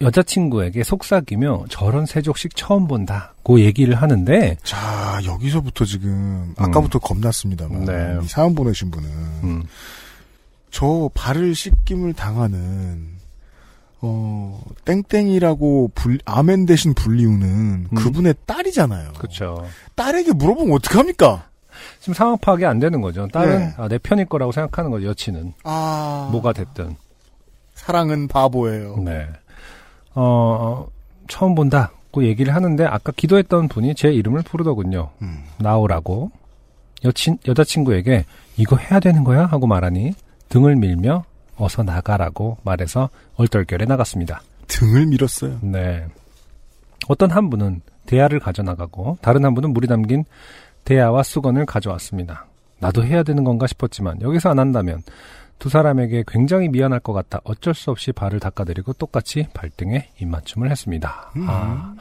여자친구에게 0.00 0.82
속삭이며 0.82 1.64
저런 1.70 2.04
세족식 2.04 2.54
처음 2.54 2.86
본다고 2.86 3.60
얘기를 3.60 3.94
하는데 3.94 4.56
자, 4.62 5.20
여기서부터 5.24 5.86
지금, 5.86 6.54
아까부터 6.58 6.98
겁났습니다만. 6.98 7.84
네. 7.86 8.18
이 8.22 8.28
사연 8.28 8.54
보내신 8.54 8.90
분은, 8.90 9.08
음, 9.44 9.62
저 10.70 11.08
발을 11.14 11.54
씻김을 11.54 12.12
당하는, 12.12 13.15
어, 14.02 14.60
땡땡이라고 14.84 15.92
불, 15.94 16.18
아멘 16.24 16.66
대신 16.66 16.94
불리우는 16.94 17.46
음. 17.46 17.94
그분의 17.94 18.34
딸이잖아요. 18.46 19.12
그렇죠. 19.14 19.64
딸에게 19.94 20.32
물어보면 20.32 20.74
어떡합니까? 20.76 21.48
지금 22.00 22.14
상황 22.14 22.38
파악이 22.38 22.64
안 22.64 22.78
되는 22.78 23.00
거죠. 23.00 23.26
딸은 23.28 23.58
네. 23.58 23.74
아, 23.76 23.88
내 23.88 23.98
편일 23.98 24.26
거라고 24.26 24.52
생각하는 24.52 24.90
거죠. 24.90 25.08
여친은 25.08 25.54
아. 25.64 26.28
뭐가 26.30 26.52
됐든. 26.52 26.96
사랑은 27.74 28.28
바보예요. 28.28 28.96
네. 28.98 29.26
어, 30.14 30.86
처음 31.28 31.54
본다고 31.54 32.24
얘기를 32.24 32.54
하는데 32.54 32.84
아까 32.84 33.12
기도했던 33.14 33.68
분이 33.68 33.94
제 33.94 34.12
이름을 34.12 34.42
부르더군요. 34.42 35.10
음. 35.22 35.44
나오라고. 35.58 36.30
여친 37.04 37.38
여자친구에게 37.46 38.24
이거 38.56 38.76
해야 38.76 39.00
되는 39.00 39.22
거야 39.22 39.44
하고 39.44 39.66
말하니 39.66 40.14
등을 40.48 40.76
밀며 40.76 41.24
어서 41.56 41.82
나가라고 41.82 42.58
말해서 42.62 43.08
얼떨결에 43.36 43.86
나갔습니다. 43.86 44.42
등을 44.66 45.06
밀었어요. 45.06 45.58
네. 45.62 46.06
어떤 47.08 47.30
한 47.30 47.50
분은 47.50 47.82
대야를 48.06 48.40
가져나가고 48.40 49.18
다른 49.20 49.44
한 49.44 49.54
분은 49.54 49.72
물이 49.72 49.86
담긴 49.86 50.24
대야와 50.84 51.22
수건을 51.22 51.66
가져왔습니다. 51.66 52.46
나도 52.78 53.04
해야 53.04 53.22
되는 53.22 53.42
건가 53.44 53.66
싶었지만 53.66 54.20
여기서 54.20 54.50
안 54.50 54.58
한다면 54.58 55.02
두 55.58 55.68
사람에게 55.68 56.24
굉장히 56.26 56.68
미안할 56.68 57.00
것 57.00 57.12
같아 57.12 57.40
어쩔 57.44 57.74
수 57.74 57.90
없이 57.90 58.12
발을 58.12 58.40
닦아드리고 58.40 58.92
똑같이 58.94 59.48
발등에 59.54 60.10
입맞춤을 60.20 60.70
했습니다. 60.70 61.32
음. 61.36 61.48
아, 61.48 61.52
아, 61.52 61.94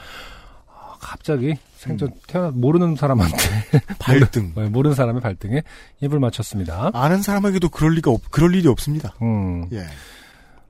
갑자기 1.07 1.55
생전 1.77 2.12
태어나 2.27 2.51
모르는 2.53 2.95
사람한테 2.95 3.38
발등. 4.00 4.53
네, 4.55 4.67
모르는 4.69 4.95
사람의 4.95 5.21
발등에 5.21 5.62
입을 6.01 6.19
맞췄습니다. 6.19 6.91
아는 6.93 7.21
사람에게도 7.21 7.69
그럴 7.69 7.93
리가 7.93 8.09
없, 8.12 8.21
그럴 8.31 8.55
일이 8.55 8.67
없습니다. 8.67 9.13
음, 9.21 9.67
예. 9.71 9.85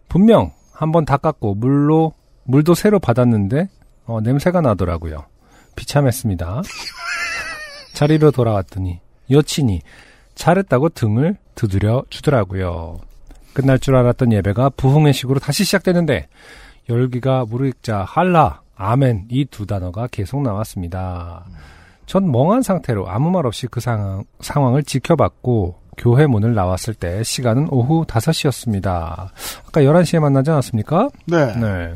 분명 0.09 0.51
한 0.73 0.91
번 0.91 1.05
닦았고 1.05 1.55
물로 1.55 2.13
물도 2.43 2.75
새로 2.75 2.99
받았는데 2.99 3.69
어, 4.05 4.19
냄새가 4.21 4.59
나더라고요. 4.61 5.25
비참했습니다. 5.75 6.61
자리로 7.93 8.31
돌아왔더니 8.31 8.99
여친이 9.31 9.81
잘했다고 10.35 10.89
등을 10.89 11.37
두드려 11.55 12.03
주더라고요. 12.09 12.99
끝날 13.53 13.79
줄 13.79 13.95
알았던 13.95 14.33
예배가 14.33 14.71
부흥회식으로 14.71 15.39
다시 15.39 15.63
시작되는데 15.63 16.27
열기가 16.89 17.45
무르익자 17.45 18.03
할라, 18.03 18.61
아멘 18.75 19.27
이 19.29 19.45
두 19.45 19.65
단어가 19.65 20.07
계속 20.07 20.41
나왔습니다. 20.41 21.45
전 22.05 22.31
멍한 22.31 22.61
상태로 22.61 23.09
아무 23.09 23.31
말 23.31 23.45
없이 23.45 23.67
그 23.67 23.79
상황, 23.79 24.23
상황을 24.39 24.83
지켜봤고 24.83 25.75
교회 25.97 26.27
문을 26.27 26.53
나왔을 26.53 26.93
때 26.93 27.23
시간은 27.23 27.69
오후 27.71 28.05
5시였습니다. 28.05 28.91
아까 29.67 29.81
11시에 29.81 30.19
만나지 30.19 30.51
않았습니까? 30.51 31.09
네. 31.25 31.55
네. 31.55 31.93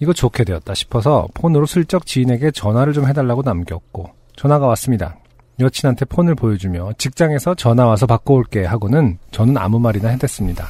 이거 0.00 0.12
좋게 0.12 0.44
되었다 0.44 0.74
싶어서 0.74 1.26
폰으로 1.34 1.66
슬쩍 1.66 2.06
지인에게 2.06 2.50
전화를 2.52 2.92
좀 2.92 3.06
해달라고 3.08 3.42
남겼고 3.42 4.10
전화가 4.36 4.66
왔습니다. 4.68 5.16
여친한테 5.58 6.04
폰을 6.04 6.36
보여주며 6.36 6.92
직장에서 6.98 7.56
전화 7.56 7.86
와서 7.86 8.06
받고 8.06 8.34
올게 8.34 8.64
하고는 8.64 9.18
저는 9.32 9.56
아무 9.58 9.80
말이나 9.80 10.10
해댔습니다. 10.10 10.68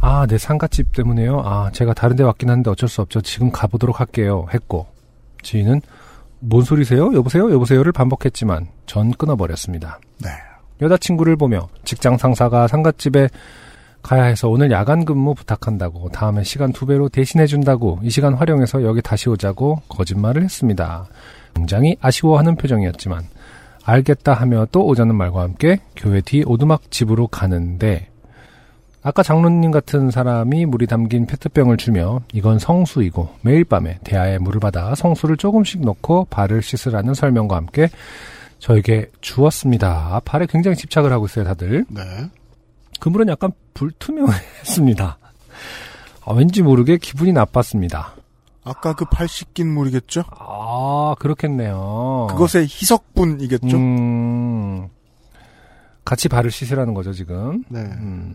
아, 0.00 0.26
내 0.26 0.38
상가집 0.38 0.92
때문에요. 0.92 1.42
아, 1.44 1.70
제가 1.72 1.94
다른 1.94 2.16
데 2.16 2.22
왔긴 2.22 2.50
한데 2.50 2.70
어쩔 2.70 2.88
수 2.88 3.00
없죠. 3.02 3.20
지금 3.20 3.50
가보도록 3.50 4.00
할게요. 4.00 4.46
했고 4.52 4.86
지인은 5.42 5.80
뭔 6.40 6.62
소리세요? 6.62 7.12
여보세요? 7.14 7.50
여보세요를 7.52 7.92
반복했지만 7.92 8.68
전 8.86 9.12
끊어버렸습니다. 9.12 9.98
네. 10.22 10.30
여자친구를 10.80 11.36
보며 11.36 11.68
직장 11.84 12.16
상사가 12.16 12.68
상갓집에 12.68 13.28
가야 14.02 14.24
해서 14.24 14.48
오늘 14.48 14.70
야간 14.70 15.04
근무 15.04 15.34
부탁한다고 15.34 16.10
다음에 16.10 16.44
시간 16.44 16.72
두 16.72 16.86
배로 16.86 17.08
대신해 17.08 17.46
준다고 17.46 17.98
이 18.02 18.10
시간 18.10 18.34
활용해서 18.34 18.84
여기 18.84 19.02
다시 19.02 19.28
오자고 19.28 19.82
거짓말을 19.88 20.44
했습니다. 20.44 21.06
굉장히 21.54 21.96
아쉬워하는 22.00 22.54
표정이었지만 22.56 23.24
알겠다 23.84 24.34
하며 24.34 24.66
또 24.70 24.86
오자는 24.86 25.16
말과 25.16 25.40
함께 25.42 25.80
교회 25.96 26.20
뒤 26.20 26.44
오두막 26.46 26.90
집으로 26.92 27.26
가는데 27.26 28.08
아까 29.02 29.22
장로님 29.22 29.70
같은 29.70 30.10
사람이 30.10 30.66
물이 30.66 30.86
담긴 30.86 31.26
페트병을 31.26 31.76
주며 31.76 32.20
이건 32.32 32.58
성수이고 32.58 33.28
매일 33.42 33.64
밤에 33.64 33.98
대야에 34.04 34.38
물을 34.38 34.60
받아 34.60 34.94
성수를 34.94 35.36
조금씩 35.36 35.82
넣고 35.82 36.26
발을 36.30 36.62
씻으라는 36.62 37.14
설명과 37.14 37.56
함께 37.56 37.88
저에게 38.58 39.08
주었습니다. 39.20 40.20
발에 40.24 40.46
굉장히 40.46 40.76
집착을 40.76 41.12
하고 41.12 41.26
있어요, 41.26 41.44
다들. 41.44 41.84
네. 41.88 42.02
그 42.98 43.08
물은 43.08 43.28
약간 43.28 43.52
불투명했습니다. 43.74 45.18
아, 46.26 46.32
왠지 46.32 46.62
모르게 46.62 46.98
기분이 46.98 47.32
나빴습니다. 47.32 48.14
아까 48.64 48.94
그 48.94 49.04
팔 49.06 49.28
씻긴 49.28 49.72
물이겠죠? 49.72 50.24
아, 50.38 51.14
그렇겠네요. 51.20 52.26
그것의 52.30 52.64
희석분이겠죠? 52.64 53.76
음, 53.76 54.88
같이 56.04 56.28
발을 56.28 56.50
씻으라는 56.50 56.92
거죠, 56.94 57.12
지금. 57.12 57.62
네. 57.68 57.78
음, 57.80 58.34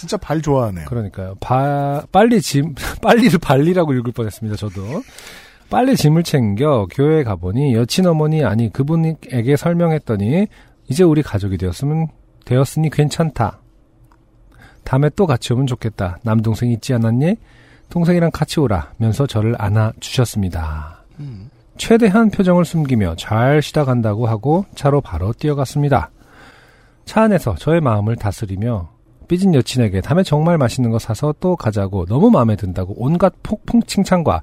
진짜 0.00 0.16
발 0.16 0.40
좋아하네요. 0.40 0.86
그러니까요. 0.86 1.34
바, 1.40 2.02
빨리 2.10 2.40
짐, 2.40 2.74
빨리를 3.02 3.38
발리라고 3.38 3.92
읽을 3.92 4.12
뻔했습니다, 4.12 4.56
저도. 4.56 5.02
빨리 5.68 5.94
짐을 5.94 6.22
챙겨 6.22 6.86
교회에 6.90 7.22
가보니 7.22 7.74
여친 7.74 8.06
어머니 8.06 8.42
아니 8.42 8.72
그분에게 8.72 9.56
설명했더니 9.56 10.46
이제 10.88 11.04
우리 11.04 11.22
가족이 11.22 11.58
되었으면 11.58 12.08
되었으니 12.46 12.88
괜찮다. 12.88 13.60
다음에 14.84 15.10
또 15.14 15.26
같이 15.26 15.52
오면 15.52 15.66
좋겠다. 15.66 16.18
남동생 16.22 16.70
있지 16.70 16.94
않았니? 16.94 17.36
동생이랑 17.90 18.30
같이 18.32 18.58
오라면서 18.58 19.26
저를 19.26 19.54
안아 19.58 19.92
주셨습니다. 20.00 21.04
음. 21.20 21.50
최대한 21.76 22.30
표정을 22.30 22.64
숨기며 22.64 23.16
잘 23.16 23.60
쉬다 23.60 23.84
간다고 23.84 24.26
하고 24.26 24.64
차로 24.74 25.02
바로 25.02 25.34
뛰어갔습니다. 25.34 26.10
차 27.04 27.22
안에서 27.22 27.54
저의 27.56 27.82
마음을 27.82 28.16
다스리며 28.16 28.88
삐진 29.30 29.54
여친에게 29.54 30.00
다음에 30.00 30.24
정말 30.24 30.58
맛있는 30.58 30.90
거 30.90 30.98
사서 30.98 31.36
또 31.38 31.54
가자고 31.54 32.04
너무 32.06 32.32
마음에 32.32 32.56
든다고 32.56 32.94
온갖 32.96 33.32
폭풍 33.44 33.80
칭찬과 33.84 34.42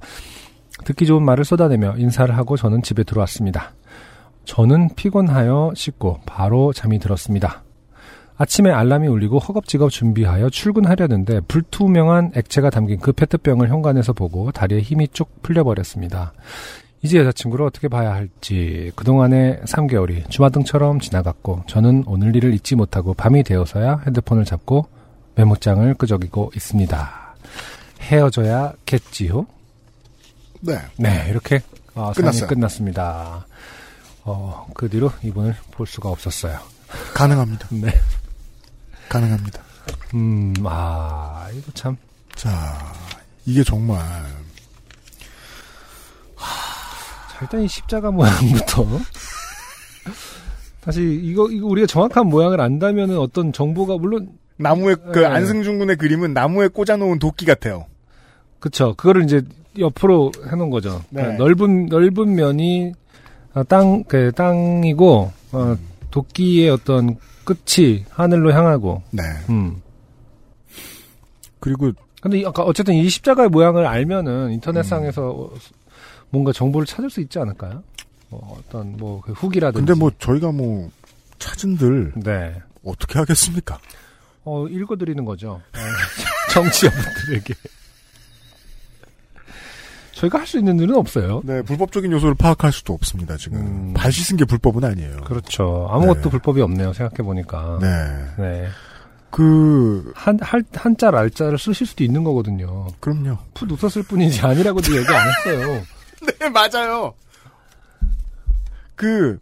듣기 0.86 1.04
좋은 1.04 1.22
말을 1.22 1.44
쏟아내며 1.44 1.96
인사를 1.98 2.34
하고 2.34 2.56
저는 2.56 2.80
집에 2.82 3.04
들어왔습니다. 3.04 3.74
저는 4.46 4.88
피곤하여 4.96 5.72
씻고 5.76 6.20
바로 6.24 6.72
잠이 6.72 6.98
들었습니다. 7.00 7.64
아침에 8.38 8.70
알람이 8.70 9.08
울리고 9.08 9.38
허겁지겁 9.38 9.90
준비하여 9.90 10.48
출근하려는데 10.48 11.40
불투명한 11.40 12.32
액체가 12.34 12.70
담긴 12.70 12.98
그 12.98 13.12
페트병을 13.12 13.68
현관에서 13.68 14.14
보고 14.14 14.50
다리에 14.52 14.80
힘이 14.80 15.08
쭉 15.08 15.42
풀려버렸습니다. 15.42 16.32
이제 17.02 17.18
여자친구를 17.18 17.64
어떻게 17.64 17.88
봐야 17.88 18.12
할지 18.12 18.90
그동안의 18.96 19.60
3개월이 19.64 20.28
주마등처럼 20.30 21.00
지나갔고 21.00 21.64
저는 21.68 22.04
오늘 22.06 22.34
일을 22.34 22.52
잊지 22.54 22.74
못하고 22.74 23.14
밤이 23.14 23.44
되어서야 23.44 24.02
핸드폰을 24.06 24.44
잡고 24.44 24.88
메모장을 25.36 25.94
끄적이고 25.94 26.52
있습니다. 26.56 27.34
헤어져야겠지요? 28.00 29.46
네. 30.60 30.78
네, 30.96 31.26
이렇게 31.30 31.60
어, 31.94 32.12
끝났어요. 32.12 32.48
끝났습니다. 32.48 33.46
어, 34.24 34.66
그 34.74 34.88
뒤로 34.88 35.12
이분을 35.22 35.54
볼 35.70 35.86
수가 35.86 36.08
없었어요. 36.08 36.58
가능합니다. 37.14 37.68
네. 37.74 37.92
가능합니다. 39.08 39.62
음, 40.14 40.52
아, 40.64 41.48
이거 41.54 41.70
참. 41.72 41.96
자, 42.34 42.92
이게 43.46 43.62
정말 43.62 44.00
자, 44.00 44.47
일단 47.42 47.62
이 47.62 47.68
십자가 47.68 48.10
모양부터. 48.10 48.86
사실 50.82 51.22
이거, 51.24 51.48
이거 51.50 51.66
우리가 51.66 51.86
정확한 51.86 52.26
모양을 52.28 52.60
안다면은 52.60 53.18
어떤 53.18 53.52
정보가 53.52 53.98
물론, 53.98 54.30
나무에 54.56 54.94
그 55.12 55.20
네. 55.20 55.26
안승준 55.26 55.78
군의 55.78 55.96
그림은 55.96 56.32
나무에 56.32 56.68
꽂아놓은 56.68 57.18
도끼 57.18 57.44
같아요. 57.46 57.86
그쵸. 58.58 58.94
그거를 58.96 59.24
이제 59.24 59.42
옆으로 59.78 60.32
해놓은 60.50 60.70
거죠. 60.70 61.02
네. 61.10 61.22
그러니까 61.22 61.44
넓은, 61.44 61.86
넓은 61.86 62.34
면이 62.34 62.92
어, 63.54 63.62
땅, 63.64 64.02
그, 64.04 64.32
땅이고, 64.32 65.32
어, 65.52 65.76
도끼의 66.10 66.70
어떤 66.70 67.16
끝이 67.44 68.04
하늘로 68.10 68.52
향하고, 68.52 69.02
네. 69.10 69.22
음. 69.48 69.80
그리고 71.60 71.92
근데 72.20 72.40
이- 72.40 72.46
아까 72.46 72.62
어쨌든 72.64 72.94
이 72.94 73.08
십자가의 73.08 73.48
모양을 73.48 73.86
알면은 73.86 74.52
인터넷상에서 74.52 75.50
뭔가 76.30 76.52
정보를 76.52 76.86
찾을 76.86 77.10
수 77.10 77.20
있지 77.20 77.38
않을까요? 77.38 77.82
뭐 78.30 78.58
어떤 78.58 78.96
뭐 78.96 79.20
그 79.22 79.32
후기라든지. 79.32 79.86
근데 79.86 79.98
뭐 79.98 80.10
저희가 80.18 80.52
뭐 80.52 80.90
찾은들 81.38 82.12
네. 82.16 82.60
어떻게 82.84 83.18
하겠습니까? 83.18 83.78
어 84.44 84.66
읽어드리는 84.68 85.24
거죠. 85.24 85.60
어, 85.74 85.78
정치자분들에게. 86.52 87.54
저희가 90.12 90.38
할 90.40 90.46
수 90.46 90.58
있는 90.58 90.80
일은 90.80 90.96
없어요. 90.96 91.42
네, 91.44 91.62
불법적인 91.62 92.10
요소를 92.10 92.34
파악할 92.34 92.72
수도 92.72 92.92
없습니다. 92.92 93.36
지금 93.36 93.58
음. 93.58 93.94
발 93.94 94.10
씻은 94.10 94.36
게 94.36 94.44
불법은 94.44 94.82
아니에요. 94.82 95.18
그렇죠. 95.24 95.86
아무것도 95.92 96.22
네. 96.22 96.30
불법이 96.30 96.60
없네요. 96.60 96.92
생각해 96.92 97.22
보니까. 97.22 97.78
네, 97.80 97.88
네. 98.36 98.68
그 99.30 100.10
한, 100.16 100.38
할, 100.40 100.64
한자, 100.74 101.10
알자를 101.14 101.58
쓰실 101.58 101.86
수도 101.86 102.02
있는 102.02 102.24
거거든요. 102.24 102.88
그럼요. 102.98 103.38
풋 103.54 103.70
웃었을 103.70 104.02
뿐이지 104.04 104.40
아니라고도 104.40 104.96
얘기 104.96 105.06
안 105.08 105.28
했어요. 105.28 105.82
네, 106.38 106.48
맞아요. 106.48 107.14
그, 108.94 109.38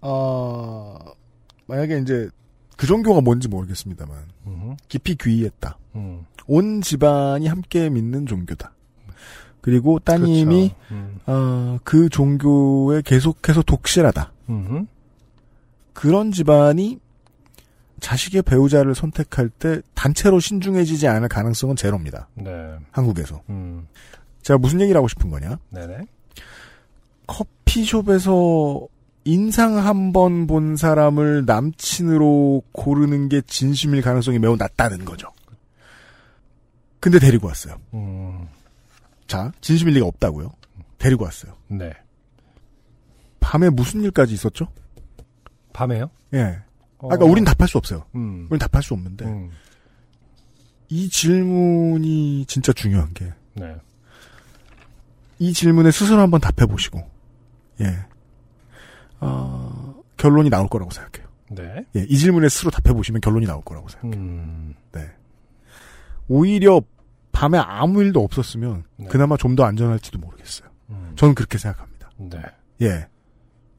어, 0.00 0.98
만약에 1.66 1.98
이제, 1.98 2.28
그 2.76 2.86
종교가 2.86 3.20
뭔지 3.20 3.48
모르겠습니다만, 3.48 4.16
음, 4.46 4.76
깊이 4.88 5.14
귀의했다. 5.16 5.78
음, 5.96 6.26
온 6.46 6.80
집안이 6.80 7.46
함께 7.46 7.88
믿는 7.88 8.26
종교다. 8.26 8.72
그리고 9.60 9.98
따님이. 10.00 10.74
음, 10.90 11.20
어, 11.26 11.78
그 11.84 12.08
종교에 12.08 13.02
계속해서 13.02 13.62
독실하다. 13.62 14.32
음, 14.48 14.86
그런 15.92 16.32
집안이 16.32 16.98
자식의 18.00 18.42
배우자를 18.42 18.96
선택할 18.96 19.48
때 19.48 19.80
단체로 19.94 20.40
신중해지지 20.40 21.06
않을 21.06 21.28
가능성은 21.28 21.76
제로입니다. 21.76 22.28
네. 22.34 22.76
한국에서. 22.90 23.42
음, 23.50 23.86
제가 24.42 24.58
무슨 24.58 24.80
얘기를 24.80 24.96
하고 24.98 25.08
싶은 25.08 25.30
거냐? 25.30 25.58
네네. 25.70 25.98
커피숍에서 27.26 28.86
인상 29.24 29.78
한 29.78 30.12
번 30.12 30.46
본 30.46 30.76
사람을 30.76 31.44
남친으로 31.46 32.62
고르는 32.72 33.28
게 33.28 33.40
진심일 33.42 34.02
가능성이 34.02 34.38
매우 34.38 34.56
낮다는 34.56 35.04
거죠. 35.04 35.28
근데 37.00 37.18
데리고 37.18 37.46
왔어요. 37.48 37.76
음, 37.94 38.46
자, 39.26 39.52
진심일 39.60 39.94
리가 39.94 40.06
없다고요. 40.06 40.52
데리고 40.98 41.24
왔어요. 41.24 41.54
네. 41.68 41.92
밤에 43.40 43.70
무슨 43.70 44.02
일까지 44.02 44.34
있었죠? 44.34 44.68
밤에요? 45.72 46.10
예. 46.34 46.58
어, 46.98 47.08
아까 47.12 47.24
우린 47.24 47.44
답할 47.44 47.68
수 47.68 47.78
없어요. 47.78 48.04
음, 48.14 48.46
우린 48.50 48.58
답할 48.58 48.82
수 48.82 48.94
없는데 48.94 49.24
음, 49.24 49.50
이 50.88 51.08
질문이 51.08 52.44
진짜 52.46 52.72
중요한 52.72 53.12
게 53.14 53.32
이 55.42 55.46
네. 55.46 55.52
질문에 55.52 55.90
스스로 55.90 56.20
한번 56.20 56.40
답해 56.40 56.66
보시고 56.70 57.00
예. 57.80 57.98
어, 59.20 59.94
결론이 60.16 60.50
나올 60.50 60.68
거라고 60.68 60.90
생각해요. 60.92 61.28
네. 61.50 61.84
예, 61.96 62.06
이 62.08 62.16
질문에 62.16 62.48
스스로 62.48 62.70
답해 62.70 62.94
보시면 62.94 63.20
결론이 63.20 63.46
나올 63.46 63.62
거라고 63.64 63.88
생각해요. 63.88 64.20
음, 64.20 64.74
네. 64.92 65.10
오히려 66.28 66.80
밤에 67.32 67.58
아무 67.58 68.02
일도 68.02 68.22
없었으면 68.22 68.84
네. 68.96 69.06
그나마 69.08 69.36
좀 69.36 69.56
더 69.56 69.64
안전할지도 69.64 70.18
모르겠어요. 70.18 70.68
음, 70.90 71.12
저는 71.16 71.34
그렇게 71.34 71.58
생각합니다. 71.58 72.10
네. 72.18 72.38
예. 72.82 73.08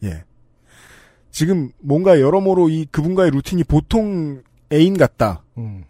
예. 0.04 0.24
지금 1.32 1.72
뭔가 1.80 2.20
여러모로 2.20 2.68
이 2.70 2.86
그분과의 2.92 3.32
루틴이 3.32 3.64
보통 3.64 4.44
애인 4.72 4.98
같다. 4.98 5.44
음, 5.58 5.86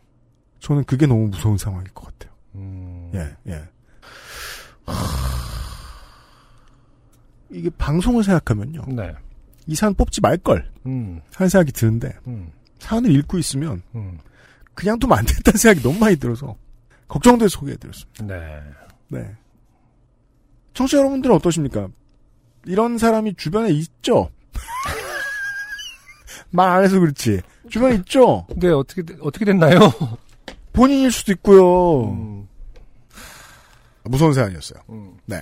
저는 0.60 0.84
그게 0.84 1.08
너무 1.08 1.30
무서운 1.30 1.58
상황일 1.58 1.90
것 1.94 2.06
같아요. 2.06 2.34
음, 2.56 3.12
예, 3.16 3.36
예. 3.52 3.64
이게 7.54 7.70
방송을 7.78 8.24
생각하면요. 8.24 8.86
네. 8.90 9.14
이 9.68 9.76
사연 9.76 9.94
뽑지 9.94 10.22
말걸. 10.22 10.70
음, 10.86 11.22
하는 11.36 11.50
생각이 11.50 11.72
드는데, 11.72 12.14
음, 12.28 12.52
사연을 12.80 13.12
읽고 13.12 13.38
있으면 13.38 13.82
음, 13.96 14.18
그냥 14.74 15.00
두면 15.00 15.18
안 15.20 15.26
된다는 15.26 15.58
생각이 15.58 15.82
너무 15.82 16.00
많이 16.00 16.16
들어서, 16.18 16.56
걱정돼서 17.08 17.50
소개해드렸습니다. 17.60 18.26
네. 18.26 18.60
네. 19.10 19.36
청취자 20.74 20.98
여러분들은 20.98 21.36
어떠십니까? 21.36 21.88
이런 22.66 22.98
사람이 22.98 23.36
주변에 23.36 23.70
있죠? 23.72 24.30
말 26.52 26.70
안 26.70 26.84
해서 26.84 27.00
그렇지. 27.00 27.42
주변에 27.70 27.96
있죠? 27.96 28.46
근데 28.48 28.70
어떻게, 28.70 29.04
어떻게 29.22 29.46
됐나요? 29.46 29.80
본인일 30.74 31.12
수도 31.12 31.32
있고요. 31.34 32.10
음, 32.12 32.48
무서운 34.06 34.34
사연이었어요. 34.34 34.82
음. 34.90 35.18
네. 35.26 35.42